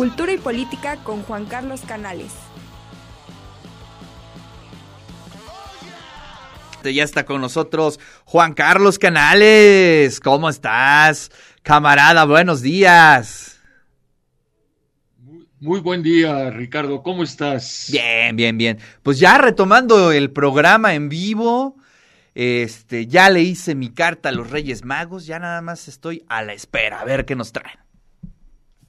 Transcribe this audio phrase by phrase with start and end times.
[0.00, 2.32] Cultura y Política con Juan Carlos Canales.
[6.82, 10.18] Ya está con nosotros Juan Carlos Canales.
[10.20, 11.30] ¿Cómo estás,
[11.62, 12.24] camarada?
[12.24, 13.60] Buenos días.
[15.60, 17.02] Muy, buen día, Ricardo.
[17.02, 17.90] ¿Cómo estás?
[17.92, 18.78] Bien, bien, bien.
[19.02, 21.76] Pues ya retomando el programa en vivo.
[22.34, 26.40] Este, ya le hice mi carta a los Reyes Magos, ya nada más estoy a
[26.40, 27.89] la espera, a ver qué nos traen.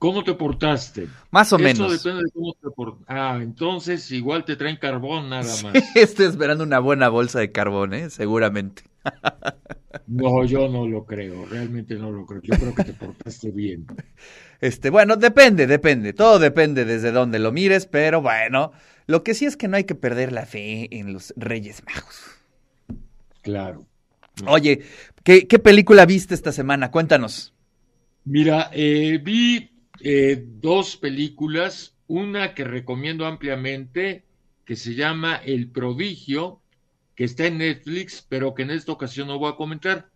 [0.01, 1.07] ¿Cómo te portaste?
[1.29, 1.91] Más o menos.
[1.91, 3.05] depende de cómo te portaste.
[3.07, 5.75] Ah, entonces igual te traen carbón nada más.
[5.95, 8.09] estoy esperando una buena bolsa de carbón, ¿eh?
[8.09, 8.81] Seguramente.
[10.07, 12.41] no, yo no lo creo, realmente no lo creo.
[12.41, 13.85] Yo creo que te portaste bien.
[14.59, 16.13] Este, bueno, depende, depende.
[16.13, 18.71] Todo depende desde donde lo mires, pero bueno,
[19.05, 22.23] lo que sí es que no hay que perder la fe en los Reyes Magos.
[23.43, 23.85] Claro.
[24.47, 24.81] Oye,
[25.23, 26.89] ¿qué, película viste esta semana?
[26.89, 27.53] Cuéntanos.
[28.23, 29.70] Mira, eh, vi
[30.03, 34.25] eh, dos películas, una que recomiendo ampliamente,
[34.65, 36.61] que se llama El Prodigio,
[37.15, 40.09] que está en Netflix, pero que en esta ocasión no voy a comentar.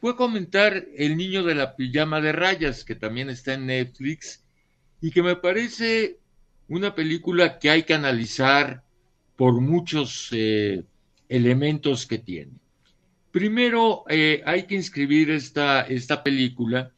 [0.00, 4.44] Voy a comentar El Niño de la Pijama de Rayas, que también está en Netflix,
[5.00, 6.18] y que me parece
[6.68, 8.82] una película que hay que analizar
[9.36, 10.84] por muchos eh,
[11.28, 12.52] elementos que tiene.
[13.30, 16.92] Primero, eh, hay que inscribir esta, esta película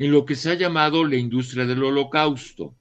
[0.00, 2.74] en lo que se ha llamado la industria del holocausto.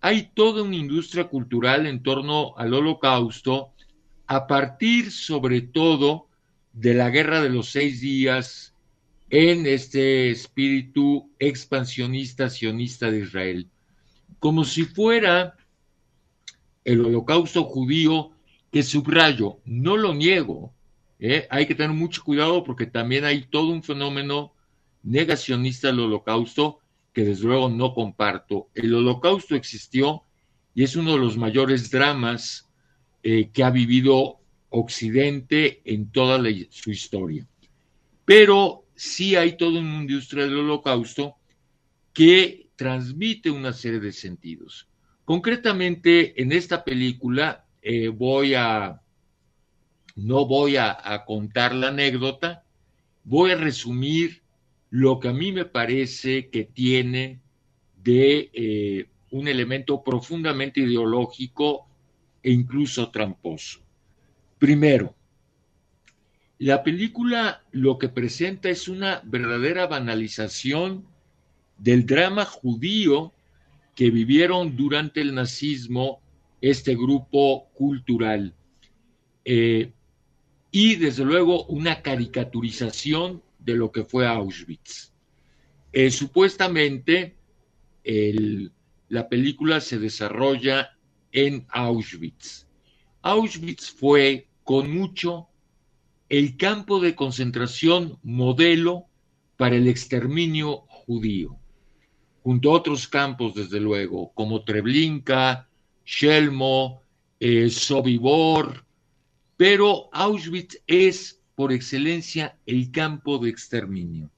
[0.00, 3.74] Hay toda una industria cultural en torno al holocausto
[4.26, 6.28] a partir sobre todo
[6.72, 8.74] de la guerra de los seis días
[9.28, 13.68] en este espíritu expansionista sionista de Israel,
[14.38, 15.58] como si fuera
[16.86, 18.30] el holocausto judío
[18.72, 20.72] que subrayo, no lo niego,
[21.18, 21.46] ¿eh?
[21.50, 24.54] hay que tener mucho cuidado porque también hay todo un fenómeno
[25.02, 26.80] negacionista del holocausto
[27.12, 28.68] que desde luego no comparto.
[28.74, 30.22] El holocausto existió
[30.74, 32.70] y es uno de los mayores dramas
[33.22, 34.38] eh, que ha vivido
[34.70, 37.46] Occidente en toda su historia.
[38.24, 41.36] Pero sí hay toda una industria del holocausto
[42.12, 44.88] que transmite una serie de sentidos.
[45.24, 49.00] Concretamente, en esta película eh, voy a,
[50.14, 52.64] no voy a contar la anécdota,
[53.24, 54.39] voy a resumir
[54.90, 57.40] lo que a mí me parece que tiene
[58.02, 61.86] de eh, un elemento profundamente ideológico
[62.42, 63.80] e incluso tramposo.
[64.58, 65.14] Primero,
[66.58, 71.06] la película lo que presenta es una verdadera banalización
[71.78, 73.32] del drama judío
[73.94, 76.20] que vivieron durante el nazismo
[76.60, 78.54] este grupo cultural.
[79.44, 79.92] Eh,
[80.70, 85.12] y desde luego una caricaturización de lo que fue Auschwitz.
[85.92, 87.36] Eh, supuestamente
[89.08, 90.96] la película se desarrolla
[91.32, 92.66] en Auschwitz.
[93.22, 95.48] Auschwitz fue con mucho
[96.28, 99.06] el campo de concentración modelo
[99.56, 101.58] para el exterminio judío,
[102.42, 105.68] junto a otros campos, desde luego, como Treblinka,
[106.04, 107.02] Shelmo,
[107.40, 108.84] eh, Sobibor,
[109.56, 114.30] pero Auschwitz es por excelencia el campo de exterminio.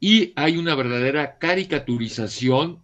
[0.00, 2.82] Y hay una verdadera caricaturización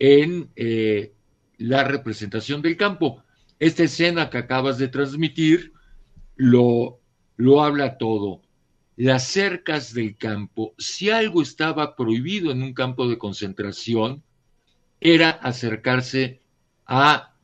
[0.00, 1.12] en eh,
[1.58, 3.22] la representación del campo.
[3.60, 5.72] Esta escena que acabas de transmitir
[6.34, 6.98] lo,
[7.36, 8.42] lo habla todo.
[8.96, 14.24] Las cercas del campo, si algo estaba prohibido en un campo de concentración,
[15.00, 16.40] era acercarse
[16.86, 17.36] a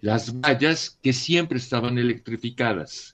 [0.00, 3.12] las vallas que siempre estaban electrificadas.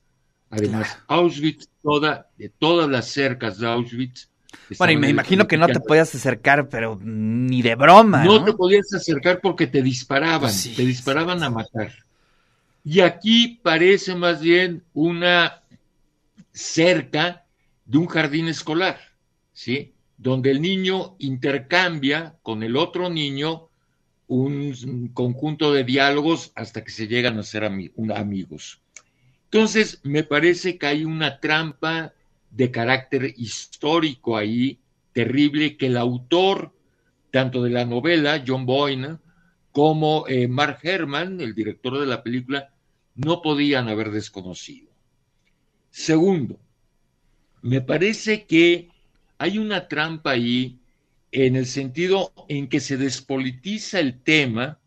[0.53, 4.29] Además, Auschwitz, toda, de todas las cercas de Auschwitz.
[4.79, 8.25] Bueno, y me imagino que no te podías acercar, pero ni de broma.
[8.25, 11.93] No, te podías acercar porque te disparaban, te disparaban a matar.
[12.85, 15.63] Y aquí parece más bien una
[16.53, 17.45] cerca
[17.85, 18.99] de un jardín escolar,
[19.53, 19.95] ¿sí?
[20.17, 23.69] Donde el niño intercambia con el otro niño
[24.27, 28.82] un conjunto de diálogos hasta que se llegan a ser amigos.
[29.53, 32.15] Entonces, me parece que hay una trampa
[32.51, 34.79] de carácter histórico ahí,
[35.13, 36.73] terrible, que el autor,
[37.31, 39.19] tanto de la novela, John Boyne,
[39.71, 42.73] como eh, Mark Herman, el director de la película,
[43.15, 44.89] no podían haber desconocido.
[45.91, 46.59] Segundo,
[47.61, 48.89] me parece que
[49.37, 50.79] hay una trampa ahí
[51.31, 54.79] en el sentido en que se despolitiza el tema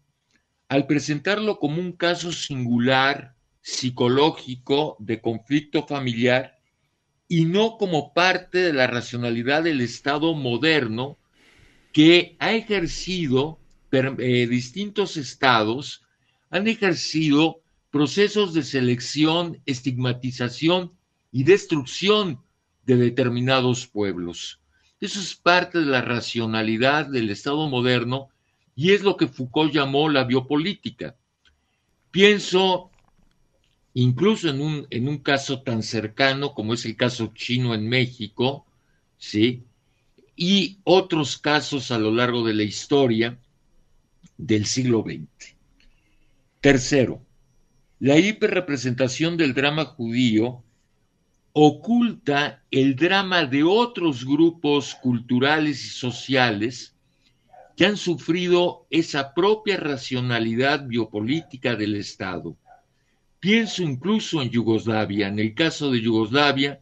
[0.70, 3.35] al presentarlo como un caso singular
[3.66, 6.60] psicológico de conflicto familiar
[7.28, 11.18] y no como parte de la racionalidad del Estado moderno
[11.92, 13.58] que ha ejercido
[13.92, 16.04] eh, distintos estados
[16.52, 20.92] han ejercido procesos de selección, estigmatización
[21.32, 22.44] y destrucción
[22.86, 24.60] de determinados pueblos.
[25.02, 28.30] Eso es parte de la racionalidad del Estado moderno
[28.76, 31.16] y es lo que Foucault llamó la biopolítica.
[32.12, 32.92] Pienso
[33.96, 38.66] incluso en un, en un caso tan cercano como es el caso chino en México,
[39.18, 39.64] ¿sí?
[40.36, 43.40] Y otros casos a lo largo de la historia
[44.38, 45.56] del siglo XX.
[46.60, 47.22] Tercero,
[48.00, 50.62] la hiperrepresentación del drama judío
[51.54, 56.94] oculta el drama de otros grupos culturales y sociales
[57.78, 62.58] que han sufrido esa propia racionalidad biopolítica del Estado.
[63.46, 65.28] Pienso incluso en Yugoslavia.
[65.28, 66.82] En el caso de Yugoslavia,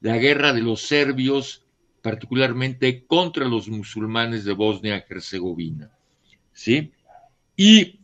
[0.00, 1.64] la guerra de los serbios,
[2.02, 5.90] particularmente contra los musulmanes de Bosnia-Herzegovina.
[6.52, 6.92] ¿Sí?
[7.56, 7.98] Y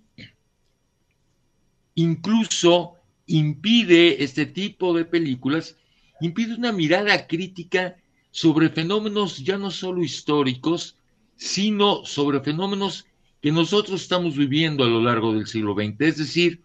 [1.95, 2.97] incluso
[3.29, 5.77] impide este tipo de películas
[6.21, 7.97] impide una mirada crítica
[8.33, 10.97] sobre fenómenos ya no solo históricos,
[11.37, 13.07] sino sobre fenómenos
[13.41, 16.01] que nosotros estamos viviendo a lo largo del siglo XX.
[16.01, 16.61] Es decir,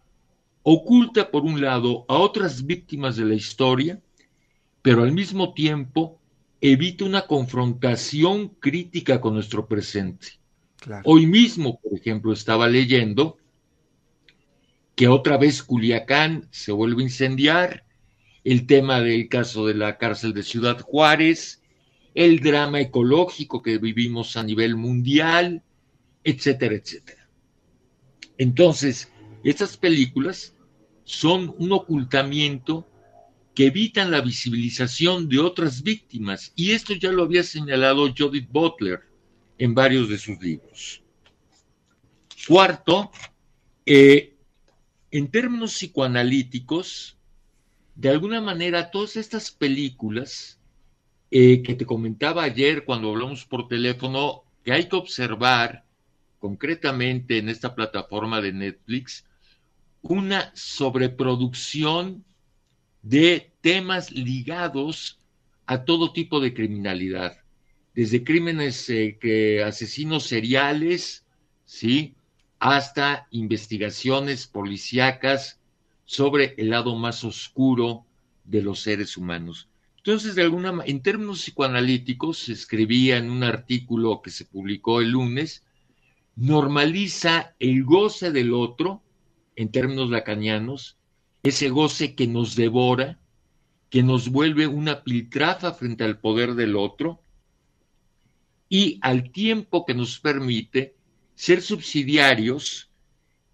[0.68, 4.02] oculta por un lado a otras víctimas de la historia,
[4.82, 6.20] pero al mismo tiempo
[6.60, 10.40] evita una confrontación crítica con nuestro presente.
[11.04, 13.38] Hoy mismo, por ejemplo, estaba leyendo
[14.96, 17.86] que otra vez Culiacán se vuelve a incendiar,
[18.44, 21.62] el tema del caso de la cárcel de Ciudad Juárez,
[22.16, 25.62] el drama ecológico que vivimos a nivel mundial,
[26.24, 27.30] etcétera, etcétera.
[28.40, 29.12] Entonces,
[29.44, 30.55] estas películas
[31.06, 32.88] son un ocultamiento
[33.54, 39.00] que evitan la visibilización de otras víctimas, y esto ya lo había señalado Judith Butler
[39.58, 41.02] en varios de sus libros.
[42.48, 43.12] Cuarto,
[43.86, 44.36] eh,
[45.10, 47.18] en términos psicoanalíticos,
[47.96, 50.60] de alguna manera todas estas películas
[51.32, 55.86] eh, que te comentaba ayer cuando hablamos por teléfono, que hay que observar
[56.40, 59.26] concretamente en esta plataforma de Netflix,
[60.08, 62.24] una sobreproducción
[63.02, 65.20] de temas ligados
[65.66, 67.38] a todo tipo de criminalidad,
[67.96, 71.26] desde crímenes eh, que asesinos seriales,
[71.66, 72.14] ¿sí?
[72.60, 75.60] hasta investigaciones policíacas
[76.06, 78.06] sobre el lado más oscuro
[78.44, 79.70] de los seres humanos.
[79.98, 85.12] Entonces, de alguna en términos psicoanalíticos, se escribía en un artículo que se publicó el
[85.12, 85.64] lunes,
[86.36, 89.02] normaliza el goce del otro,
[89.56, 90.98] en términos lacanianos,
[91.44, 93.20] ese goce que nos devora,
[93.90, 97.22] que nos vuelve una piltrafa frente al poder del otro,
[98.70, 100.96] y al tiempo que nos permite
[101.36, 102.90] ser subsidiarios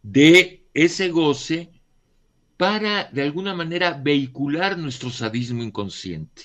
[0.01, 1.69] de ese goce
[2.57, 6.43] para de alguna manera vehicular nuestro sadismo inconsciente.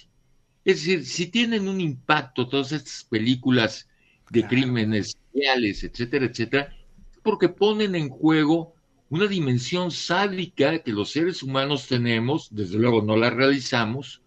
[0.65, 3.89] Es decir, si tienen un impacto todas estas películas
[4.31, 6.75] de crímenes reales, etcétera, etcétera,
[7.23, 8.76] porque ponen en juego
[9.09, 14.23] una dimensión sádica que los seres humanos tenemos, desde luego no la realizamos,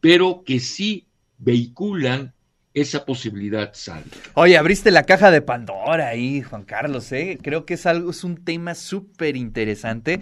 [0.00, 1.06] pero que sí
[1.38, 2.34] vehiculan
[2.74, 4.16] esa posibilidad sádica.
[4.34, 7.38] Oye, abriste la caja de Pandora ahí, Juan Carlos, ¿eh?
[7.42, 10.20] Creo que es algo, es un tema súper interesante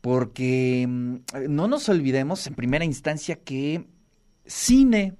[0.00, 1.16] porque mm,
[1.48, 3.86] no nos olvidemos en primera instancia que
[4.46, 5.16] cine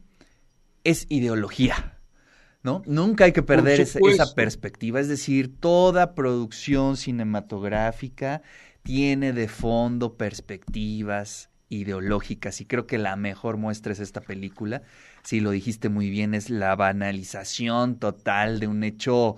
[0.85, 2.00] es ideología.
[2.63, 2.83] ¿No?
[2.87, 5.01] Nunca hay que perder esa, esa, perspectiva.
[5.01, 8.43] Es decir, toda producción cinematográfica
[8.83, 14.83] tiene de fondo perspectivas ideológicas y creo que la mejor muestra es esta película.
[15.23, 19.37] Sí, lo dijiste muy bien, es la banalización total de un hecho,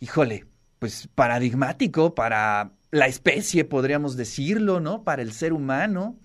[0.00, 0.46] híjole,
[0.78, 5.02] pues paradigmático para la especie, podríamos decirlo, ¿no?
[5.02, 6.16] Para el ser humano.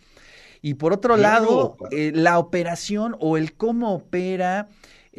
[0.61, 4.67] Y por otro lado, eh, la operación o el cómo opera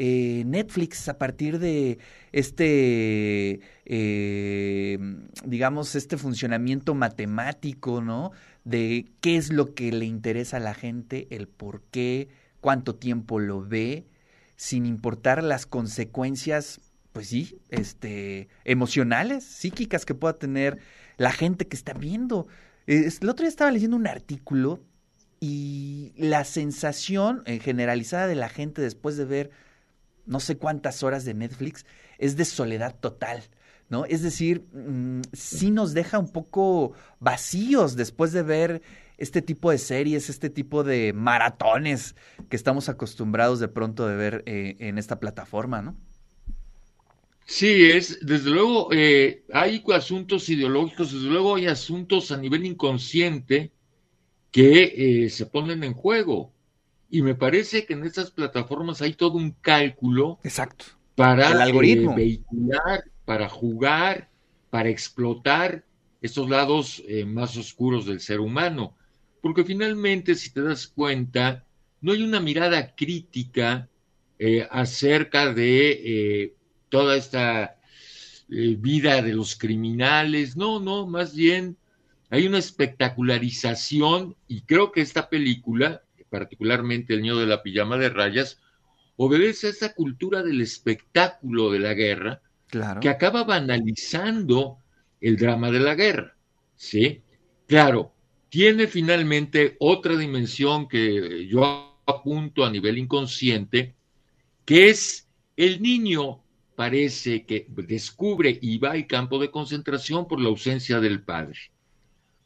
[0.03, 1.99] eh, Netflix a partir de
[2.33, 4.99] este, eh,
[5.45, 8.33] digamos, este funcionamiento matemático, ¿no?
[8.65, 12.31] De qué es lo que le interesa a la gente, el por qué,
[12.63, 14.07] cuánto tiempo lo ve,
[14.57, 16.81] sin importar las consecuencias,
[17.13, 20.79] pues sí, este, emocionales, psíquicas que pueda tener
[21.19, 22.47] la gente que está viendo.
[22.87, 24.81] el otro día estaba leyendo un artículo
[25.41, 29.51] y la sensación eh, generalizada de la gente después de ver
[30.27, 31.87] no sé cuántas horas de Netflix
[32.19, 33.43] es de soledad total.
[33.89, 34.05] ¿No?
[34.05, 38.83] Es decir, mm, sí nos deja un poco vacíos después de ver
[39.19, 42.15] este tipo de series, este tipo de maratones
[42.49, 45.97] que estamos acostumbrados de pronto de ver eh, en esta plataforma, ¿no?
[47.45, 53.73] Sí, es, desde luego, eh, hay asuntos ideológicos, desde luego hay asuntos a nivel inconsciente
[54.53, 56.53] que eh, se ponen en juego.
[57.11, 60.85] Y me parece que en estas plataformas hay todo un cálculo Exacto.
[61.17, 62.13] para El algoritmo.
[62.13, 64.31] eh, vehicular, para jugar,
[64.71, 65.85] para explotar
[66.23, 68.95] estos lados eh, más oscuros del ser humano.
[69.43, 71.65] Porque finalmente, si te das cuenta,
[72.01, 73.89] no hay una mirada crítica
[74.39, 76.55] eh, acerca de eh,
[76.89, 77.77] toda esta
[78.51, 80.57] eh, vida de los criminales.
[80.57, 81.77] No, no, más bien
[82.31, 88.09] hay una espectacularización y creo que esta película, particularmente El niño de la pijama de
[88.09, 88.61] rayas,
[89.17, 93.01] obedece a esta cultura del espectáculo de la guerra Claro.
[93.01, 94.79] que acaba banalizando
[95.21, 96.37] el drama de la guerra.
[96.77, 97.21] ¿Sí?
[97.67, 98.15] Claro,
[98.49, 103.95] tiene finalmente otra dimensión que yo apunto a nivel inconsciente,
[104.65, 106.43] que es el niño
[106.75, 111.59] parece que descubre y va al campo de concentración por la ausencia del padre.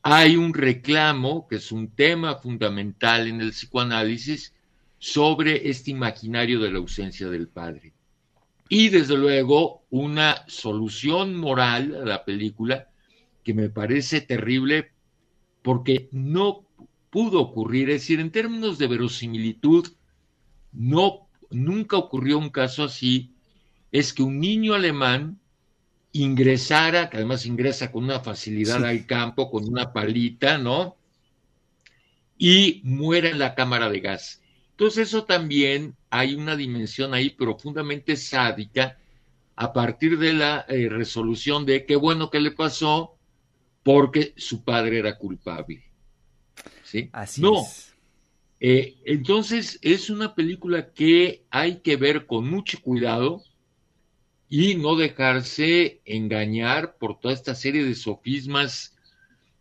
[0.06, 4.52] Hay un reclamo, que es un tema fundamental en el psicoanálisis,
[4.98, 7.94] sobre este imaginario de la ausencia del padre.
[8.68, 12.90] Y desde luego una solución moral a la película
[13.42, 14.92] que me parece terrible
[15.62, 16.66] porque no
[17.08, 19.88] pudo ocurrir, es decir, en términos de verosimilitud,
[20.72, 23.32] no, nunca ocurrió un caso así,
[23.90, 25.40] es que un niño alemán
[26.14, 28.84] ingresara, que además ingresa con una facilidad Sí.
[28.86, 30.96] al campo, con una palita, ¿no?
[32.38, 34.42] Y muera en la cámara de gas.
[34.70, 38.98] Entonces eso también hay una dimensión ahí profundamente sádica
[39.56, 43.16] a partir de la eh, resolución de qué bueno que le pasó
[43.84, 45.84] porque su padre era culpable.
[46.82, 47.08] ¿Sí?
[47.12, 47.94] Así no, es.
[48.60, 53.42] eh, entonces es una película que hay que ver con mucho cuidado
[54.48, 58.94] y no dejarse engañar por toda esta serie de sofismas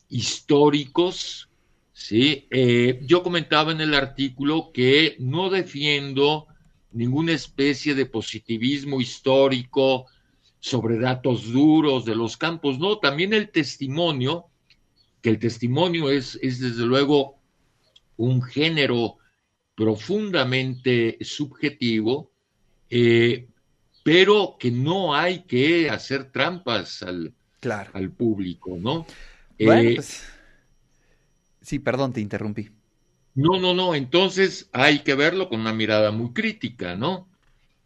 [0.10, 1.50] históricos.
[1.94, 2.48] ¿sí?
[2.52, 6.48] Eh, yo comentaba en el artículo que no defiendo
[6.92, 10.06] ninguna especie de positivismo histórico
[10.60, 14.46] sobre datos duros de los campos, no, también el testimonio,
[15.22, 17.40] que el testimonio es, es desde luego
[18.16, 19.18] un género
[19.76, 22.32] profundamente subjetivo,
[22.90, 23.48] eh,
[24.04, 27.92] pero que no hay que hacer trampas al, Claro.
[27.94, 29.06] al público, ¿no?
[29.58, 30.24] Bueno, Eh, pues.
[31.62, 32.70] Sí, perdón, te interrumpí.
[33.36, 37.28] No, no, no, entonces hay que verlo con una mirada muy crítica, ¿no?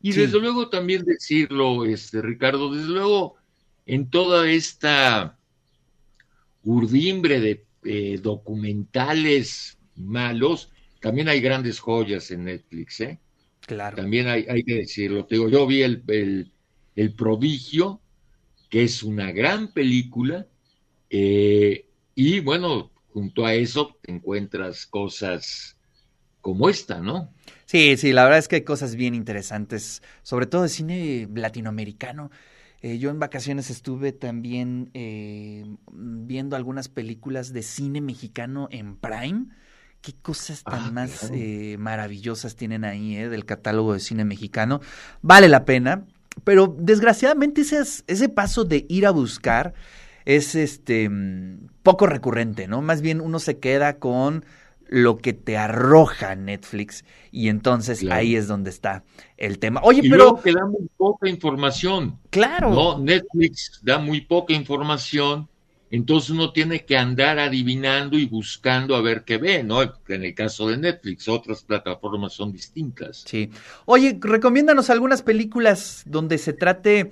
[0.02, 0.22] Y Sí.
[0.22, 3.36] desde luego también decirlo, este, Ricardo, desde luego
[3.86, 5.38] en toda esta
[6.64, 13.20] urdimbre de eh, documentales malos, también hay grandes joyas en Netflix, ¿eh?
[13.68, 13.98] Claro.
[13.98, 15.26] También hay, hay que decirlo.
[15.26, 16.52] Te digo, yo vi el, el,
[16.96, 18.02] el Prodigio,
[18.70, 20.48] que es una gran película,
[21.10, 25.78] eh, y bueno, junto a eso te encuentras cosas
[26.42, 27.30] como esta, ¿no?
[27.66, 32.32] Sí, sí, la verdad es que hay cosas bien interesantes, sobre todo de cine latinoamericano.
[32.82, 39.48] Eh, yo en vacaciones estuve también eh, viendo algunas películas de cine mexicano en Prime.
[40.02, 41.34] Qué cosas tan Ah, más claro.
[41.34, 44.80] eh, maravillosas tienen ahí, eh, del catálogo de cine mexicano.
[45.22, 46.06] Vale la pena,
[46.44, 49.74] pero desgraciadamente ese, es- ese paso de ir a buscar
[50.26, 52.82] es este mm, poco recurrente, ¿no?
[52.82, 54.46] Más bien uno se queda con
[54.88, 58.16] lo que te arroja Netflix y entonces Claro.
[58.16, 59.04] ahí es donde está
[59.38, 59.82] el tema.
[59.84, 63.00] Oye, Y pero luego que da muy poca información, claro, ¿no?
[63.00, 65.50] Netflix da muy poca información,
[65.90, 69.82] entonces uno tiene que andar adivinando y buscando a ver qué ve, ¿no?
[69.82, 73.24] En el caso de Netflix, otras plataformas son distintas.
[73.26, 73.50] sí.
[73.86, 77.12] Oye, recomiéndanos algunas películas donde se trate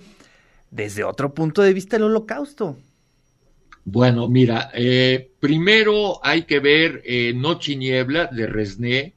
[0.72, 2.78] desde otro punto de vista el holocausto.
[3.86, 9.14] Bueno, mira, eh, primero hay que ver eh, Noche y Niebla de Resné,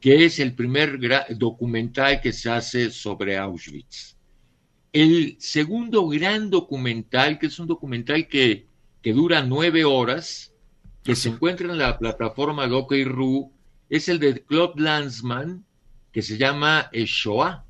[0.00, 0.98] que es el primer
[1.36, 4.16] documental que se hace sobre Auschwitz.
[4.92, 8.66] El segundo gran documental, que es un documental que,
[9.02, 10.52] que dura nueve horas,
[11.02, 13.52] que se encuentra en la plataforma Docker.ru,
[13.90, 15.64] es el de Claude Lanzmann,
[16.12, 17.64] que se llama Shoah.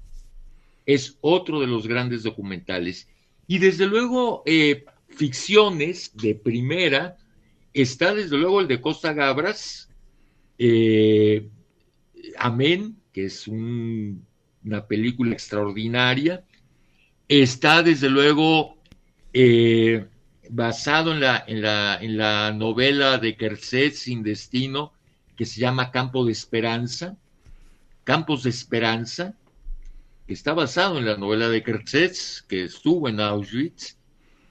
[0.85, 3.09] Es otro de los grandes documentales.
[3.47, 7.17] Y desde luego, eh, ficciones de primera,
[7.73, 9.89] está desde luego el de Costa Gabras,
[10.59, 11.49] eh,
[12.39, 14.25] Amén, que es un-
[14.65, 16.45] una película extraordinaria.
[17.29, 18.77] Está desde luego
[19.35, 20.07] eh,
[20.54, 24.92] basado en la, en, la, en la novela de Kerset Sin Destino,
[25.35, 27.16] que se llama Campo de Esperanza,
[28.04, 29.35] Campos de Esperanza,
[30.26, 33.97] que está basado en la novela de Kertész, que estuvo en Auschwitz,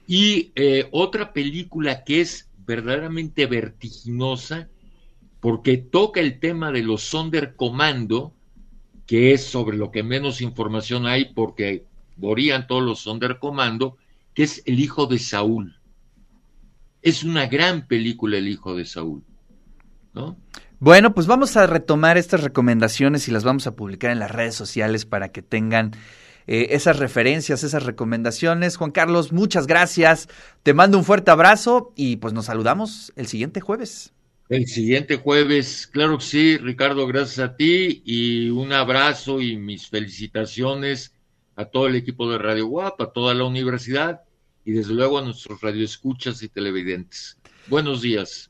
[0.08, 4.68] y eh, otra película que es verdaderamente vertiginosa,
[5.38, 8.34] porque toca el tema de los Sonderkommando,
[9.06, 11.84] que es sobre lo que menos información hay porque
[12.16, 13.96] morían todos los Sonderkommando,
[14.34, 15.76] que es El hijo de Saúl.
[17.02, 19.22] Es una gran película El hijo de Saúl,
[20.14, 20.36] ¿no?
[20.78, 24.54] Bueno, pues vamos a retomar estas recomendaciones y las vamos a publicar en las redes
[24.56, 25.92] sociales para que tengan
[26.48, 28.76] eh, esas referencias, esas recomendaciones.
[28.76, 30.28] Juan Carlos, muchas gracias.
[30.64, 34.12] Te mando un fuerte abrazo y pues nos saludamos el siguiente jueves.
[34.48, 39.88] El siguiente jueves, claro que sí, Ricardo, gracias a ti y un abrazo y mis
[39.88, 41.14] felicitaciones
[41.54, 44.22] a todo el equipo de Radio Guap, a toda la universidad
[44.64, 47.38] y desde luego a nuestros radioescuchas y televidentes.
[47.66, 48.40] Buenos días.